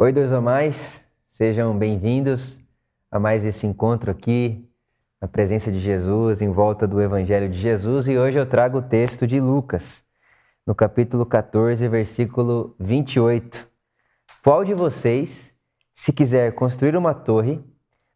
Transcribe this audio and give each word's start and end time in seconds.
Oi, 0.00 0.12
dois 0.12 0.32
ou 0.32 0.40
mais, 0.40 1.04
sejam 1.28 1.76
bem-vindos 1.76 2.60
a 3.10 3.18
mais 3.18 3.44
esse 3.44 3.66
encontro 3.66 4.12
aqui, 4.12 4.64
na 5.20 5.26
presença 5.26 5.72
de 5.72 5.80
Jesus, 5.80 6.40
em 6.40 6.52
volta 6.52 6.86
do 6.86 7.02
Evangelho 7.02 7.48
de 7.48 7.58
Jesus, 7.58 8.06
e 8.06 8.16
hoje 8.16 8.38
eu 8.38 8.48
trago 8.48 8.78
o 8.78 8.82
texto 8.82 9.26
de 9.26 9.40
Lucas, 9.40 10.04
no 10.64 10.72
capítulo 10.72 11.26
14, 11.26 11.88
versículo 11.88 12.76
28. 12.78 13.68
Qual 14.44 14.64
de 14.64 14.72
vocês, 14.72 15.52
se 15.92 16.12
quiser 16.12 16.54
construir 16.54 16.94
uma 16.94 17.12
torre, 17.12 17.60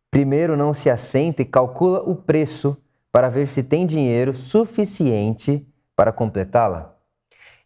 primeiro 0.09 0.57
não 0.57 0.73
se 0.73 0.89
assenta 0.89 1.43
e 1.43 1.45
calcula 1.45 2.01
o 2.09 2.15
preço 2.15 2.81
para 3.11 3.29
ver 3.29 3.49
se 3.49 3.61
tem 3.61 3.89
dinheiro 3.89 4.33
suficiente 4.33 5.67
para 5.97 6.13
completá-la? 6.13 6.92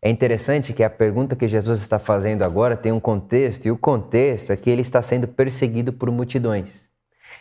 É 0.06 0.09
interessante 0.09 0.73
que 0.73 0.84
a 0.84 0.88
pergunta 0.88 1.34
que 1.34 1.48
Jesus 1.48 1.80
está 1.80 1.98
fazendo 1.98 2.45
agora 2.45 2.77
tem 2.77 2.92
um 2.92 3.01
contexto, 3.01 3.66
e 3.66 3.73
o 3.73 3.77
contexto 3.77 4.52
é 4.52 4.56
que 4.56 4.70
ele 4.70 4.80
está 4.80 5.02
sendo 5.02 5.27
perseguido 5.27 5.92
por 5.92 6.12
multidões. 6.12 6.70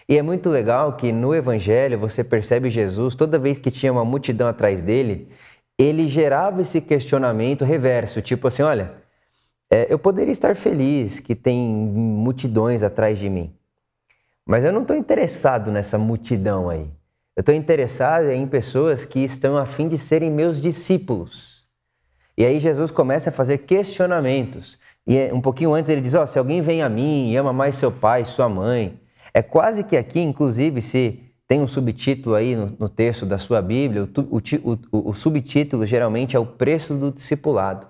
E 0.10 0.18
é 0.18 0.24
muito 0.24 0.50
legal 0.50 0.94
que 0.94 1.12
no 1.12 1.36
Evangelho 1.36 2.00
você 2.00 2.24
percebe 2.24 2.72
Jesus, 2.72 3.14
toda 3.14 3.38
vez 3.38 3.60
que 3.60 3.70
tinha 3.70 3.92
uma 3.92 4.04
multidão 4.04 4.48
atrás 4.48 4.82
dele, 4.82 5.30
ele 5.78 6.08
gerava 6.08 6.64
esse 6.64 6.82
questionamento 6.82 7.64
reverso, 7.64 8.20
tipo 8.20 8.48
assim: 8.48 8.64
olha, 8.64 8.96
é, 9.70 9.86
eu 9.88 10.00
poderia 10.00 10.32
estar 10.32 10.56
feliz 10.56 11.20
que 11.20 11.36
tem 11.36 11.60
multidões 11.60 12.82
atrás 12.82 13.20
de 13.20 13.30
mim, 13.30 13.54
mas 14.44 14.66
eu 14.66 14.74
não 14.74 14.82
estou 14.82 14.96
interessado 14.96 15.70
nessa 15.70 16.00
multidão 16.00 16.68
aí. 16.68 16.90
Eu 17.36 17.42
estou 17.42 17.54
interessado 17.54 18.32
em 18.32 18.48
pessoas 18.48 19.06
que 19.06 19.20
estão 19.20 19.56
a 19.56 19.68
fim 19.68 19.88
de 19.88 20.00
serem 20.00 20.32
meus 20.32 20.60
discípulos. 20.60 21.55
E 22.38 22.46
aí 22.46 22.60
Jesus 22.60 22.92
começa 22.92 23.30
a 23.30 23.34
fazer 23.34 23.60
questionamentos. 23.60 24.78
E 25.08 25.18
é, 25.18 25.34
um 25.34 25.40
pouquinho 25.40 25.74
antes 25.74 25.90
ele 25.90 26.02
diz: 26.02 26.14
Ó, 26.14 26.24
oh, 26.24 26.28
se 26.28 26.38
alguém 26.38 26.62
vem 26.62 26.82
a 26.82 26.90
mim 26.90 27.32
e 27.32 27.38
ama 27.38 27.54
mais 27.54 27.76
seu 27.76 27.92
pai, 27.92 28.26
sua 28.26 28.50
mãe. 28.50 29.00
É 29.34 29.42
quase 29.42 29.84
que 29.84 29.98
aqui, 29.98 30.20
inclusive, 30.20 30.82
se 30.82 31.24
tem 31.48 31.62
um 31.62 31.68
subtítulo 31.68 32.36
aí 32.36 32.56
no, 32.56 32.76
no 32.80 32.90
texto 32.90 33.26
da 33.26 33.38
sua 33.38 33.62
Bíblia, 33.62 34.04
o, 34.04 34.38
o, 34.38 34.74
o, 34.92 35.10
o, 35.10 35.14
subtítulo 35.14 35.86
geralmente 35.86 36.36
é 36.36 36.40
o 36.40 36.46
preço 36.46 36.94
do 36.96 37.12
discipulado. 37.12 37.88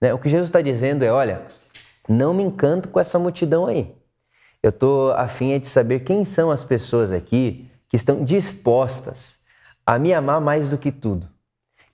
Né? 0.00 0.12
O 0.12 0.18
que 0.18 0.28
Jesus 0.28 0.48
está 0.48 0.60
dizendo 0.60 1.04
é: 1.04 1.12
olha, 1.12 1.42
não 2.08 2.34
me 2.34 2.42
encanto 2.42 2.88
com 2.88 3.00
essa 3.00 3.18
multidão 3.18 3.66
aí. 3.66 3.94
Eu 4.62 4.70
estou 4.70 5.12
afim 5.12 5.58
de 5.58 5.68
saber 5.68 6.00
quem 6.00 6.24
são 6.24 6.50
as 6.50 6.64
pessoas 6.64 7.12
aqui 7.12 7.70
que 7.88 7.96
estão 7.96 8.24
dispostas 8.24 9.38
a 9.86 9.98
me 9.98 10.12
amar 10.12 10.40
mais 10.40 10.68
do 10.68 10.76
que 10.76 10.90
tudo 10.90 11.28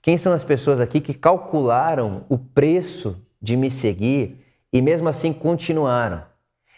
quem 0.05 0.19
são 0.19 0.33
as 0.33 0.43
pessoas 0.43 0.79
aqui 0.79 1.01
que 1.01 1.15
calcularam 1.15 2.27
o 2.29 2.37
preço 2.37 3.19
de 3.41 3.57
me 3.57 3.71
seguir 3.71 4.39
e 4.71 4.79
mesmo 4.79 5.09
assim 5.09 5.33
continuaram? 5.33 6.21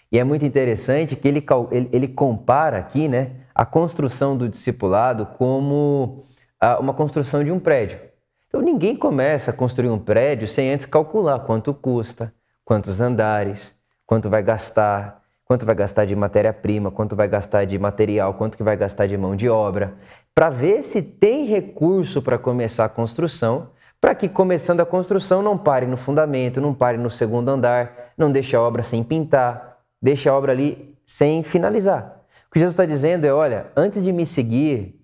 E 0.09 0.17
é 0.17 0.23
muito 0.23 0.45
interessante 0.45 1.13
que 1.13 1.27
ele, 1.27 1.45
ele, 1.69 1.89
ele 1.91 2.07
compara 2.07 2.77
aqui 2.77 3.09
né, 3.09 3.31
a 3.53 3.65
construção 3.65 4.37
do 4.37 4.47
discipulado 4.47 5.25
como 5.25 6.23
a, 6.57 6.79
uma 6.79 6.93
construção 6.93 7.43
de 7.43 7.51
um 7.51 7.59
prédio. 7.59 7.99
Então 8.47 8.61
ninguém 8.61 8.95
começa 8.95 9.51
a 9.51 9.53
construir 9.53 9.89
um 9.89 9.99
prédio 9.99 10.47
sem 10.47 10.71
antes 10.71 10.85
calcular 10.85 11.39
quanto 11.39 11.73
custa, 11.73 12.33
quantos 12.63 13.01
andares, 13.01 13.75
quanto 14.05 14.29
vai 14.29 14.41
gastar, 14.41 15.21
quanto 15.47 15.65
vai 15.65 15.73
gastar 15.73 16.05
de 16.05 16.15
matéria-prima, 16.15 16.91
quanto 16.91 17.15
vai 17.15 17.27
gastar 17.27 17.65
de 17.65 17.79
material, 17.79 18.33
quanto 18.33 18.57
que 18.57 18.63
vai 18.63 18.75
gastar 18.75 19.07
de 19.07 19.17
mão 19.17 19.35
de 19.35 19.47
obra 19.47 19.95
para 20.37 20.51
ver 20.51 20.83
se 20.83 21.01
tem 21.01 21.45
recurso 21.45 22.21
para 22.21 22.37
começar 22.37 22.85
a 22.85 22.89
construção, 22.89 23.71
para 23.99 24.13
que 24.13 24.29
começando 24.29 24.81
a 24.81 24.85
construção 24.85 25.41
não 25.41 25.57
pare 25.57 25.87
no 25.87 25.97
fundamento, 25.97 26.61
não 26.61 26.75
pare 26.75 26.95
no 26.95 27.09
segundo 27.09 27.49
andar, 27.49 28.11
não 28.15 28.31
deixe 28.31 28.55
a 28.55 28.61
obra 28.61 28.83
sem 28.83 29.03
pintar, 29.03 29.79
deixe 29.99 30.29
a 30.29 30.35
obra 30.35 30.51
ali 30.51 30.95
sem 31.07 31.41
finalizar. 31.41 32.21
O 32.47 32.51
que 32.51 32.59
Jesus 32.59 32.75
está 32.75 32.85
dizendo 32.85 33.25
é: 33.25 33.33
olha, 33.33 33.71
antes 33.75 34.03
de 34.03 34.13
me 34.13 34.27
seguir, 34.27 35.03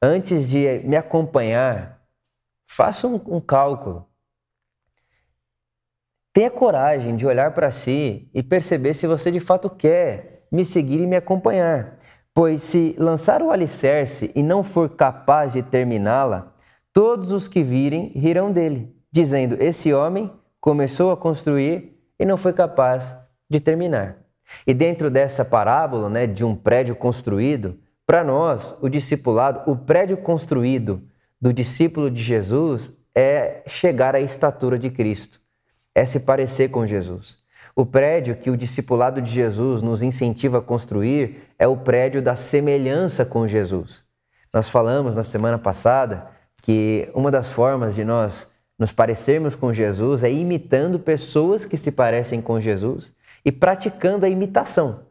antes 0.00 0.48
de 0.48 0.80
me 0.82 0.96
acompanhar, 0.96 2.00
faça 2.66 3.06
um, 3.06 3.20
um 3.26 3.38
cálculo. 3.38 4.06
Tenha 6.32 6.50
coragem 6.50 7.16
de 7.16 7.26
olhar 7.26 7.52
para 7.52 7.70
si 7.70 8.30
e 8.32 8.42
perceber 8.42 8.94
se 8.94 9.06
você 9.06 9.32
de 9.32 9.40
fato 9.40 9.68
quer 9.68 10.46
me 10.50 10.64
seguir 10.64 11.00
e 11.00 11.06
me 11.06 11.16
acompanhar. 11.16 11.98
Pois 12.32 12.62
se 12.62 12.94
lançar 12.98 13.42
o 13.42 13.50
alicerce 13.50 14.30
e 14.34 14.42
não 14.42 14.62
for 14.62 14.90
capaz 14.90 15.52
de 15.52 15.62
terminá-la, 15.62 16.54
todos 16.92 17.32
os 17.32 17.48
que 17.48 17.62
virem 17.62 18.12
rirão 18.14 18.52
dele, 18.52 18.94
dizendo: 19.10 19.56
Esse 19.60 19.92
homem 19.92 20.30
começou 20.60 21.10
a 21.10 21.16
construir 21.16 22.00
e 22.18 22.24
não 22.24 22.36
foi 22.36 22.52
capaz 22.52 23.16
de 23.48 23.58
terminar. 23.58 24.18
E 24.66 24.72
dentro 24.72 25.10
dessa 25.10 25.44
parábola, 25.44 26.08
né, 26.08 26.26
de 26.26 26.44
um 26.44 26.54
prédio 26.54 26.94
construído, 26.94 27.78
para 28.06 28.22
nós, 28.22 28.76
o 28.80 28.88
discipulado, 28.88 29.70
o 29.70 29.76
prédio 29.76 30.16
construído 30.16 31.02
do 31.40 31.52
discípulo 31.52 32.10
de 32.10 32.22
Jesus 32.22 32.92
é 33.14 33.62
chegar 33.66 34.14
à 34.14 34.20
estatura 34.20 34.78
de 34.78 34.90
Cristo, 34.90 35.39
é 35.94 36.04
se 36.04 36.20
parecer 36.20 36.70
com 36.70 36.86
Jesus. 36.86 37.38
O 37.74 37.86
prédio 37.86 38.36
que 38.36 38.50
o 38.50 38.56
discipulado 38.56 39.22
de 39.22 39.30
Jesus 39.30 39.82
nos 39.82 40.02
incentiva 40.02 40.58
a 40.58 40.62
construir 40.62 41.42
é 41.58 41.66
o 41.66 41.76
prédio 41.76 42.20
da 42.20 42.34
semelhança 42.34 43.24
com 43.24 43.46
Jesus. 43.46 44.04
Nós 44.52 44.68
falamos 44.68 45.16
na 45.16 45.22
semana 45.22 45.58
passada 45.58 46.26
que 46.62 47.08
uma 47.14 47.30
das 47.30 47.48
formas 47.48 47.94
de 47.94 48.04
nós 48.04 48.50
nos 48.78 48.92
parecermos 48.92 49.54
com 49.54 49.72
Jesus 49.72 50.24
é 50.24 50.30
imitando 50.30 50.98
pessoas 50.98 51.64
que 51.66 51.76
se 51.76 51.92
parecem 51.92 52.40
com 52.40 52.60
Jesus 52.60 53.12
e 53.44 53.52
praticando 53.52 54.26
a 54.26 54.28
imitação. 54.28 55.04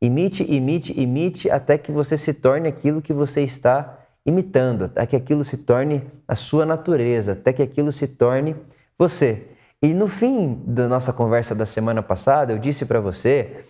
Imite, 0.00 0.44
imite, 0.44 0.98
imite 1.00 1.50
até 1.50 1.78
que 1.78 1.90
você 1.90 2.16
se 2.16 2.34
torne 2.34 2.68
aquilo 2.68 3.00
que 3.00 3.12
você 3.12 3.42
está 3.42 3.98
imitando, 4.24 4.84
até 4.84 5.06
que 5.06 5.16
aquilo 5.16 5.44
se 5.44 5.58
torne 5.58 6.02
a 6.28 6.34
sua 6.34 6.66
natureza, 6.66 7.32
até 7.32 7.52
que 7.52 7.62
aquilo 7.62 7.90
se 7.90 8.06
torne 8.08 8.54
você. 8.98 9.48
E 9.84 9.92
no 9.92 10.08
fim 10.08 10.62
da 10.64 10.88
nossa 10.88 11.12
conversa 11.12 11.54
da 11.54 11.66
semana 11.66 12.02
passada, 12.02 12.54
eu 12.54 12.58
disse 12.58 12.86
para 12.86 13.00
você 13.00 13.66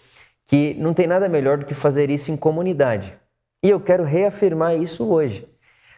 que 0.46 0.72
não 0.74 0.94
tem 0.94 1.08
nada 1.08 1.28
melhor 1.28 1.58
do 1.58 1.66
que 1.66 1.74
fazer 1.74 2.08
isso 2.08 2.30
em 2.30 2.36
comunidade. 2.36 3.12
E 3.60 3.68
eu 3.68 3.80
quero 3.80 4.04
reafirmar 4.04 4.76
isso 4.76 5.08
hoje. 5.08 5.44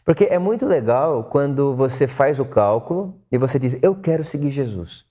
Porque 0.06 0.24
é 0.24 0.38
muito 0.38 0.64
legal 0.64 1.24
quando 1.24 1.76
você 1.76 2.06
faz 2.06 2.40
o 2.40 2.46
cálculo 2.46 3.20
e 3.30 3.36
você 3.36 3.58
diz: 3.58 3.76
Eu 3.82 3.94
quero 3.94 4.24
seguir 4.24 4.50
Jesus. 4.50 5.04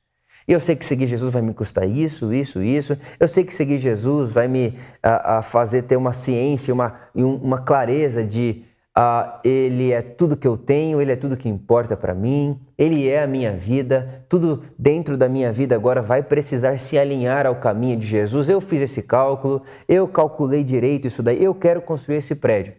E 0.47 0.53
eu 0.53 0.59
sei 0.59 0.75
que 0.75 0.83
seguir 0.83 1.05
Jesus 1.05 1.31
vai 1.31 1.43
me 1.43 1.53
custar 1.53 1.87
isso, 1.87 2.33
isso, 2.33 2.63
isso. 2.63 2.97
Eu 3.19 3.27
sei 3.27 3.43
que 3.43 3.53
seguir 3.53 3.77
Jesus 3.77 4.31
vai 4.31 4.47
me 4.47 4.79
a, 5.03 5.37
a 5.37 5.41
fazer 5.43 5.83
ter 5.83 5.97
uma 5.97 6.13
ciência, 6.13 6.73
uma, 6.73 6.99
uma 7.13 7.61
clareza 7.61 8.23
de 8.23 8.63
ah, 8.97 9.41
ele 9.43 9.91
é 9.91 10.01
tudo 10.01 10.37
que 10.37 10.47
eu 10.47 10.55
tenho, 10.55 11.01
ele 11.01 11.11
é 11.11 11.17
tudo 11.17 11.35
que 11.35 11.49
importa 11.49 11.97
para 11.97 12.13
mim, 12.13 12.57
ele 12.77 13.09
é 13.09 13.21
a 13.21 13.27
minha 13.27 13.51
vida, 13.51 14.23
tudo 14.29 14.63
dentro 14.79 15.17
da 15.17 15.27
minha 15.27 15.51
vida 15.51 15.75
agora 15.75 16.01
vai 16.01 16.23
precisar 16.23 16.79
se 16.79 16.97
alinhar 16.97 17.45
ao 17.45 17.55
caminho 17.55 17.97
de 17.97 18.07
Jesus. 18.07 18.47
Eu 18.47 18.61
fiz 18.61 18.81
esse 18.81 19.03
cálculo, 19.03 19.61
eu 19.87 20.07
calculei 20.07 20.63
direito 20.63 21.07
isso 21.07 21.21
daí, 21.21 21.43
eu 21.43 21.53
quero 21.53 21.81
construir 21.81 22.17
esse 22.17 22.35
prédio. 22.35 22.73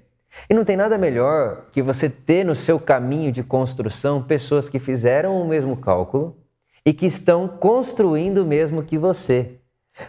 E 0.49 0.55
não 0.55 0.65
tem 0.65 0.77
nada 0.77 0.97
melhor 0.97 1.67
que 1.71 1.83
você 1.83 2.09
ter 2.09 2.45
no 2.45 2.55
seu 2.55 2.81
caminho 2.81 3.31
de 3.31 3.43
construção 3.43 4.23
pessoas 4.23 4.71
que 4.71 4.79
fizeram 4.79 5.41
o 5.41 5.47
mesmo 5.47 5.77
cálculo 5.77 6.37
e 6.85 6.95
que 6.95 7.07
estão 7.07 7.47
construindo 7.47 8.39
o 8.39 8.47
mesmo 8.47 8.83
que 8.83 8.97
você. 8.97 9.59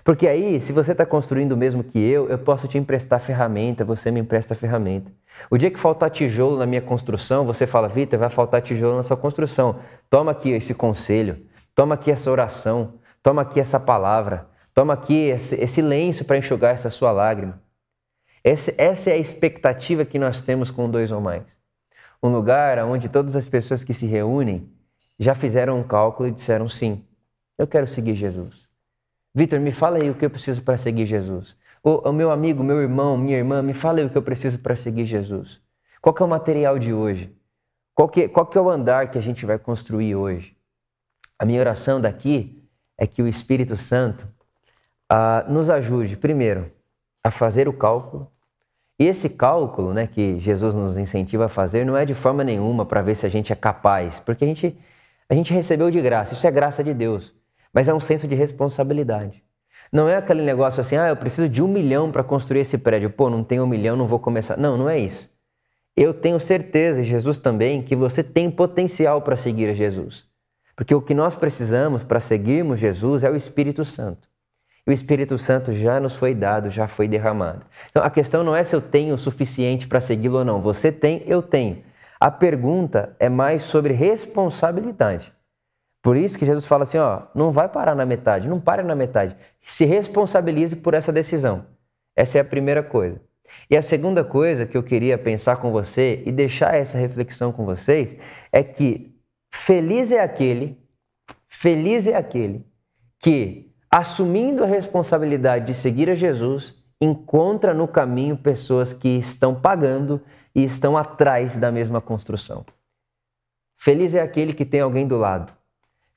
Porque 0.04 0.28
aí, 0.28 0.60
se 0.60 0.74
você 0.74 0.92
está 0.92 1.06
construindo 1.06 1.54
o 1.54 1.58
mesmo 1.58 1.84
que 1.84 1.98
eu, 1.98 2.28
eu 2.28 2.38
posso 2.38 2.68
te 2.68 2.78
emprestar 2.78 3.20
ferramenta, 3.22 3.86
você 3.86 4.12
me 4.12 4.20
empresta 4.20 4.54
ferramenta. 4.54 5.12
O 5.50 5.58
dia 5.58 5.72
que 5.72 5.80
faltar 5.80 6.10
tijolo 6.10 6.58
na 6.58 6.66
minha 6.66 6.82
construção, 6.82 7.46
você 7.46 7.66
fala, 7.66 7.88
Vitor, 7.88 8.20
vai 8.20 8.30
faltar 8.30 8.62
tijolo 8.62 8.98
na 8.98 9.04
sua 9.04 9.16
construção. 9.16 9.80
Toma 10.10 10.32
aqui 10.32 10.50
esse 10.50 10.74
conselho, 10.74 11.38
toma 11.74 11.96
aqui 11.96 12.12
essa 12.12 12.30
oração, 12.30 12.96
toma 13.24 13.44
aqui 13.44 13.60
essa 13.60 13.80
palavra, 13.80 14.48
toma 14.74 14.94
aqui 14.94 15.30
esse, 15.30 15.56
esse 15.56 15.82
lenço 15.82 16.26
para 16.26 16.38
enxugar 16.38 16.74
essa 16.74 16.90
sua 16.90 17.12
lágrima. 17.12 17.62
Esse, 18.44 18.76
essa 18.78 19.10
é 19.10 19.14
a 19.14 19.18
expectativa 19.18 20.04
que 20.04 20.20
nós 20.20 20.42
temos 20.42 20.70
com 20.70 20.90
dois 20.90 21.12
ou 21.12 21.22
mais. 21.22 21.44
Um 22.22 22.30
lugar 22.30 22.78
onde 22.80 23.08
todas 23.08 23.36
as 23.36 23.48
pessoas 23.48 23.84
que 23.84 23.94
se 23.94 24.06
reúnem 24.06 24.70
já 25.18 25.34
fizeram 25.34 25.80
um 25.80 25.84
cálculo 25.84 26.28
e 26.28 26.32
disseram 26.32 26.68
sim, 26.68 27.06
eu 27.58 27.66
quero 27.66 27.88
seguir 27.88 28.16
Jesus. 28.16 28.67
Vitor, 29.38 29.60
me 29.60 29.70
fala 29.70 30.00
aí 30.02 30.10
o 30.10 30.16
que 30.16 30.26
eu 30.26 30.32
preciso 30.32 30.64
para 30.64 30.78
seguir 30.78 31.06
Jesus. 31.06 31.56
O, 31.84 32.12
meu 32.12 32.32
amigo, 32.32 32.64
meu 32.64 32.82
irmão, 32.82 33.16
minha 33.16 33.38
irmã, 33.38 33.62
me 33.62 33.76
fala 33.76 34.00
aí 34.00 34.06
o 34.06 34.10
que 34.10 34.18
eu 34.18 34.24
preciso 34.24 34.58
para 34.58 34.76
seguir 34.76 35.06
Jesus. 35.06 35.62
Qual 36.02 36.12
que 36.12 36.24
é 36.24 36.26
o 36.26 36.28
material 36.28 36.80
de 36.80 36.92
hoje? 36.92 37.32
Qual 37.94 38.10
que, 38.10 38.28
qual 38.28 38.48
que 38.48 38.58
é 38.58 38.62
o 38.62 38.68
andar 38.68 39.12
que 39.12 39.18
a 39.20 39.22
gente 39.22 39.46
vai 39.46 39.60
construir 39.60 40.16
hoje? 40.16 40.58
A 41.38 41.46
minha 41.46 41.60
oração 41.60 42.02
daqui 42.02 42.68
é 42.98 43.06
que 43.06 43.22
o 43.22 43.28
Espírito 43.28 43.78
Santo 43.78 44.28
ah, 45.08 45.46
nos 45.48 45.70
ajude, 45.70 46.18
primeiro, 46.18 46.72
a 47.24 47.30
fazer 47.30 47.68
o 47.68 47.74
cálculo. 47.74 48.32
E 48.98 49.06
esse 49.06 49.30
cálculo 49.30 49.94
né, 49.94 50.08
que 50.08 50.40
Jesus 50.40 50.74
nos 50.74 50.98
incentiva 50.98 51.46
a 51.46 51.50
fazer 51.50 51.86
não 51.86 51.96
é 51.96 52.06
de 52.06 52.16
forma 52.16 52.44
nenhuma 52.44 52.88
para 52.88 53.04
ver 53.04 53.14
se 53.14 53.28
a 53.28 53.30
gente 53.30 53.54
é 53.54 53.56
capaz, 53.56 54.18
porque 54.18 54.44
a 54.44 54.48
gente, 54.48 54.76
a 55.30 55.36
gente 55.36 55.54
recebeu 55.54 55.92
de 55.92 56.02
graça, 56.02 56.34
isso 56.34 56.48
é 56.48 56.50
graça 56.50 56.84
de 56.84 56.96
Deus 56.96 57.37
mas 57.74 57.88
é 57.88 57.94
um 57.94 58.00
senso 58.00 58.28
de 58.28 58.36
responsabilidade. 58.36 59.44
Não 59.92 60.10
é 60.10 60.18
aquele 60.18 60.42
negócio 60.42 60.82
assim, 60.82 60.98
ah, 60.98 61.10
eu 61.10 61.16
preciso 61.16 61.48
de 61.48 61.62
um 61.62 61.68
milhão 61.68 62.12
para 62.12 62.24
construir 62.24 62.62
esse 62.62 62.78
prédio. 62.78 63.10
Pô, 63.10 63.30
não 63.30 63.44
tenho 63.44 63.64
um 63.64 63.68
milhão, 63.68 63.96
não 63.96 64.08
vou 64.08 64.20
começar. 64.20 64.58
Não, 64.58 64.78
não 64.78 64.90
é 64.90 65.00
isso. 65.00 65.30
Eu 65.96 66.14
tenho 66.14 66.40
certeza, 66.40 67.02
e 67.02 67.04
Jesus 67.04 67.40
também, 67.40 67.82
que 67.82 67.96
você 67.96 68.24
tem 68.24 68.52
potencial 68.52 69.22
para 69.22 69.36
seguir 69.36 69.70
a 69.70 69.74
Jesus. 69.74 70.26
Porque 70.76 70.94
o 70.94 71.02
que 71.02 71.16
nós 71.16 71.36
precisamos 71.36 72.04
para 72.04 72.20
seguirmos 72.20 72.80
Jesus 72.80 73.24
é 73.24 73.32
o 73.32 73.36
Espírito 73.36 73.84
Santo. 73.84 74.28
E 74.86 74.92
o 74.92 74.94
Espírito 74.94 75.38
Santo 75.40 75.74
já 75.74 76.00
nos 76.00 76.16
foi 76.16 76.36
dado, 76.36 76.70
já 76.70 76.88
foi 76.88 77.08
derramado. 77.08 77.66
Então 77.90 78.04
a 78.04 78.10
questão 78.10 78.44
não 78.44 78.56
é 78.56 78.64
se 78.64 78.76
eu 78.76 78.82
tenho 78.82 79.16
o 79.16 79.18
suficiente 79.18 79.88
para 79.88 80.00
segui-lo 80.00 80.38
ou 80.38 80.46
não. 80.46 80.62
Você 80.62 80.92
tem, 80.92 81.24
eu 81.26 81.42
tenho. 81.42 81.84
A 82.20 82.30
pergunta 82.30 83.16
é 83.20 83.28
mais 83.28 83.64
sobre 83.64 83.94
responsabilidade. 83.94 85.34
Por 86.08 86.16
isso 86.16 86.40
que 86.40 86.46
Jesus 86.46 86.66
fala 86.66 86.84
assim, 86.84 86.98
ó, 87.00 87.24
não 87.36 87.52
vai 87.52 87.68
parar 87.68 87.94
na 87.94 88.06
metade, 88.06 88.48
não 88.48 88.62
pare 88.62 88.82
na 88.82 88.96
metade. 88.96 89.36
Se 89.62 89.84
responsabilize 89.84 90.74
por 90.78 90.94
essa 90.94 91.12
decisão. 91.12 91.66
Essa 92.16 92.38
é 92.38 92.42
a 92.42 92.46
primeira 92.46 92.82
coisa. 92.82 93.20
E 93.70 93.76
a 93.76 93.82
segunda 93.82 94.24
coisa 94.24 94.66
que 94.66 94.78
eu 94.78 94.84
queria 94.84 95.18
pensar 95.18 95.58
com 95.58 95.70
você 95.70 96.24
e 96.26 96.32
deixar 96.32 96.76
essa 96.76 96.98
reflexão 96.98 97.52
com 97.52 97.66
vocês 97.66 98.16
é 98.54 98.64
que 98.64 99.20
feliz 99.54 100.10
é 100.10 100.22
aquele, 100.22 100.82
feliz 101.50 102.08
é 102.08 102.16
aquele 102.16 102.66
que, 103.20 103.76
assumindo 103.92 104.64
a 104.64 104.66
responsabilidade 104.66 105.66
de 105.66 105.74
seguir 105.74 106.10
a 106.10 106.16
Jesus, 106.16 106.86
encontra 107.02 107.74
no 107.74 107.86
caminho 107.86 108.38
pessoas 108.38 108.94
que 108.94 109.10
estão 109.10 109.54
pagando 109.54 110.22
e 110.56 110.64
estão 110.64 110.96
atrás 110.96 111.58
da 111.58 111.70
mesma 111.70 112.00
construção. 112.00 112.66
Feliz 113.76 114.16
é 114.16 114.22
aquele 114.22 114.54
que 114.54 114.64
tem 114.64 114.80
alguém 114.80 115.06
do 115.06 115.18
lado. 115.18 115.58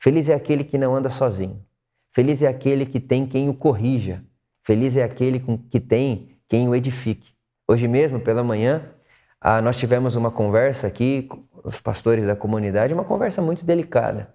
Feliz 0.02 0.30
é 0.30 0.34
aquele 0.34 0.64
que 0.64 0.78
não 0.78 0.96
anda 0.96 1.10
sozinho. 1.10 1.62
Feliz 2.12 2.40
é 2.40 2.48
aquele 2.48 2.86
que 2.86 2.98
tem 2.98 3.26
quem 3.26 3.50
o 3.50 3.54
corrija. 3.54 4.24
Feliz 4.64 4.96
é 4.96 5.04
aquele 5.04 5.44
que 5.70 5.78
tem 5.78 6.38
quem 6.48 6.66
o 6.66 6.74
edifique. 6.74 7.34
Hoje 7.68 7.86
mesmo, 7.86 8.18
pela 8.18 8.42
manhã, 8.42 8.82
ah, 9.38 9.60
nós 9.60 9.76
tivemos 9.76 10.16
uma 10.16 10.30
conversa 10.30 10.86
aqui, 10.86 11.28
os 11.62 11.78
pastores 11.78 12.26
da 12.26 12.34
comunidade, 12.34 12.94
uma 12.94 13.04
conversa 13.04 13.42
muito 13.42 13.64
delicada, 13.64 14.34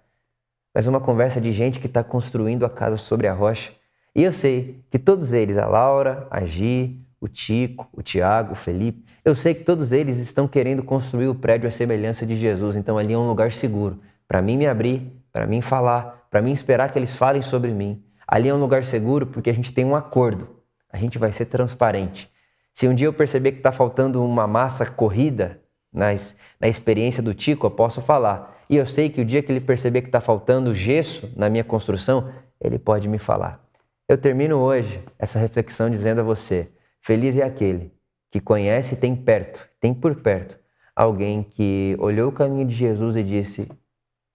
mas 0.73 0.85
uma 0.85 1.01
conversa 1.01 1.41
de 1.41 1.51
gente 1.51 1.79
que 1.79 1.87
está 1.87 2.03
construindo 2.03 2.63
a 2.63 2.69
casa 2.69 2.97
sobre 2.97 3.27
a 3.27 3.33
rocha. 3.33 3.71
E 4.15 4.21
eu 4.21 4.31
sei 4.31 4.83
que 4.91 4.99
todos 4.99 5.33
eles, 5.33 5.57
a 5.57 5.65
Laura, 5.65 6.27
a 6.29 6.45
Gi, 6.45 7.01
o 7.19 7.27
Tico, 7.27 7.89
o 7.91 8.03
Tiago, 8.03 8.53
o 8.53 8.55
Felipe, 8.55 9.03
eu 9.25 9.33
sei 9.33 9.55
que 9.55 9.63
todos 9.63 9.91
eles 9.91 10.17
estão 10.17 10.47
querendo 10.47 10.83
construir 10.83 11.27
o 11.27 11.35
prédio 11.35 11.67
à 11.67 11.71
semelhança 11.71 12.23
de 12.23 12.35
Jesus, 12.35 12.75
então 12.75 12.99
ali 12.99 13.13
é 13.13 13.17
um 13.17 13.27
lugar 13.27 13.51
seguro 13.51 13.99
para 14.27 14.41
mim 14.41 14.57
me 14.57 14.67
abrir, 14.67 15.11
para 15.35 15.45
mim 15.45 15.59
falar, 15.59 16.29
para 16.31 16.41
mim 16.41 16.53
esperar 16.53 16.93
que 16.93 16.97
eles 16.97 17.13
falem 17.13 17.41
sobre 17.41 17.73
mim. 17.73 18.01
Ali 18.25 18.47
é 18.47 18.53
um 18.53 18.57
lugar 18.57 18.85
seguro 18.85 19.27
porque 19.27 19.49
a 19.49 19.53
gente 19.53 19.73
tem 19.73 19.83
um 19.83 19.93
acordo, 19.93 20.47
a 20.89 20.95
gente 20.95 21.19
vai 21.19 21.33
ser 21.33 21.47
transparente. 21.47 22.31
Se 22.73 22.87
um 22.87 22.95
dia 22.95 23.07
eu 23.07 23.11
perceber 23.11 23.51
que 23.51 23.57
está 23.57 23.69
faltando 23.69 24.23
uma 24.23 24.47
massa 24.47 24.85
corrida 24.85 25.59
nas, 25.91 26.39
na 26.57 26.69
experiência 26.69 27.21
do 27.21 27.33
Tico, 27.33 27.67
eu 27.67 27.71
posso 27.71 28.01
falar. 28.01 28.63
E 28.69 28.77
eu 28.77 28.85
sei 28.85 29.09
que 29.09 29.19
o 29.19 29.25
dia 29.25 29.43
que 29.43 29.51
ele 29.51 29.59
perceber 29.59 30.03
que 30.03 30.07
está 30.07 30.21
faltando 30.21 30.73
gesso 30.73 31.29
na 31.35 31.49
minha 31.49 31.65
construção, 31.65 32.31
ele 32.61 32.79
pode 32.79 33.09
me 33.09 33.19
falar. 33.19 33.61
Eu 34.07 34.17
termino 34.17 34.55
hoje 34.59 35.03
essa 35.19 35.37
reflexão 35.37 35.89
dizendo 35.89 36.21
a 36.21 36.23
você: 36.23 36.69
feliz 37.01 37.35
é 37.35 37.43
aquele 37.43 37.91
que 38.31 38.39
conhece 38.39 38.95
e 38.95 38.97
tem 38.97 39.13
perto, 39.13 39.67
tem 39.81 39.93
por 39.93 40.15
perto, 40.15 40.57
alguém 40.95 41.43
que 41.43 41.93
olhou 41.99 42.29
o 42.29 42.33
caminho 42.33 42.65
de 42.65 42.73
Jesus 42.73 43.17
e 43.17 43.23
disse: 43.23 43.69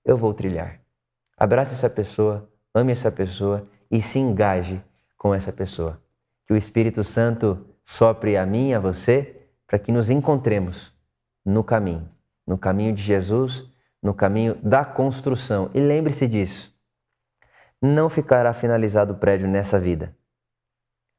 Eu 0.05 0.19
vou 0.19 0.35
trilhar. 0.35 0.81
Abrace 1.41 1.73
essa 1.73 1.89
pessoa, 1.89 2.47
ame 2.75 2.93
essa 2.93 3.11
pessoa 3.11 3.67
e 3.91 4.03
se 4.03 4.19
engaje 4.19 4.85
com 5.17 5.35
essa 5.35 5.51
pessoa. 5.51 5.99
Que 6.47 6.53
o 6.53 6.57
Espírito 6.57 7.03
Santo 7.03 7.67
sopre 7.83 8.37
a 8.37 8.45
mim 8.45 8.75
a 8.75 8.79
você 8.79 9.49
para 9.67 9.79
que 9.79 9.91
nos 9.91 10.11
encontremos 10.11 10.93
no 11.43 11.65
caminho, 11.65 12.07
no 12.47 12.59
caminho 12.59 12.95
de 12.95 13.03
Jesus, 13.03 13.65
no 14.03 14.13
caminho 14.13 14.55
da 14.63 14.85
construção. 14.85 15.71
E 15.73 15.81
lembre-se 15.81 16.29
disso. 16.29 16.79
Não 17.81 18.11
ficará 18.11 18.53
finalizado 18.53 19.15
o 19.15 19.17
prédio 19.17 19.49
nessa 19.49 19.81
vida. 19.81 20.15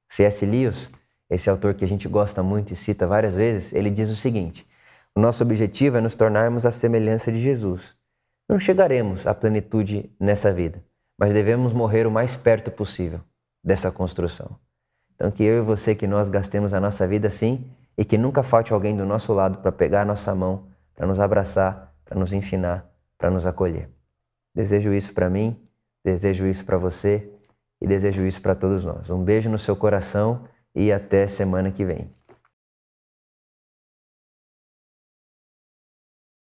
C.S. 0.08 0.46
Lewis, 0.46 0.88
esse 1.32 1.50
autor 1.50 1.74
que 1.74 1.84
a 1.84 1.88
gente 1.88 2.08
gosta 2.08 2.44
muito 2.44 2.74
e 2.74 2.76
cita 2.76 3.08
várias 3.08 3.34
vezes, 3.34 3.74
ele 3.74 3.90
diz 3.90 4.08
o 4.08 4.16
seguinte: 4.16 4.68
o 5.16 5.20
nosso 5.20 5.42
objetivo 5.42 5.98
é 5.98 6.02
nos 6.02 6.14
tornarmos 6.14 6.64
a 6.64 6.70
semelhança 6.70 7.32
de 7.32 7.40
Jesus. 7.40 8.00
Não 8.52 8.60
chegaremos 8.60 9.26
à 9.26 9.34
plenitude 9.34 10.14
nessa 10.20 10.52
vida, 10.52 10.84
mas 11.18 11.34
devemos 11.34 11.72
morrer 11.72 12.06
o 12.06 12.12
mais 12.12 12.36
perto 12.36 12.70
possível 12.70 13.22
dessa 13.64 13.90
construção. 13.90 14.60
Então, 15.16 15.32
que 15.32 15.42
eu 15.42 15.60
e 15.60 15.62
você, 15.62 15.96
que 15.96 16.06
nós 16.06 16.28
gastemos 16.28 16.74
a 16.74 16.80
nossa 16.82 17.08
vida 17.08 17.30
assim 17.30 17.72
e 17.98 18.04
que 18.04 18.18
nunca 18.18 18.44
falte 18.44 18.74
alguém 18.74 18.94
do 18.94 19.06
nosso 19.06 19.32
lado 19.32 19.60
para 19.60 19.72
pegar 19.72 20.02
a 20.02 20.06
nossa 20.06 20.36
mão, 20.36 20.68
para 20.94 21.08
nos 21.08 21.18
abraçar, 21.18 21.96
para 22.04 22.20
nos 22.20 22.34
ensinar, 22.34 22.86
para 23.18 23.32
nos 23.32 23.48
acolher. 23.48 23.90
Desejo 24.54 24.94
isso 24.94 25.14
para 25.14 25.30
mim, 25.30 25.58
desejo 26.04 26.46
isso 26.46 26.66
para 26.66 26.78
você 26.78 27.32
e 27.80 27.88
desejo 27.88 28.26
isso 28.26 28.42
para 28.42 28.54
todos 28.54 28.84
nós. 28.84 29.10
Um 29.10 29.24
beijo 29.24 29.50
no 29.50 29.58
seu 29.58 29.78
coração 29.78 30.44
e 30.76 30.92
até 30.92 31.26
semana 31.26 31.72
que 31.72 31.86
vem. 31.86 32.14